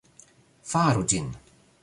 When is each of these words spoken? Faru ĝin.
Faru 0.71 1.05
ĝin. 1.15 1.31